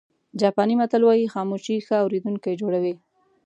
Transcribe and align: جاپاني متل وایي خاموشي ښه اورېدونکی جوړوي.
جاپاني 0.41 0.75
متل 0.79 1.01
وایي 1.05 1.31
خاموشي 1.33 1.75
ښه 1.85 1.95
اورېدونکی 2.03 2.53
جوړوي. 2.61 2.93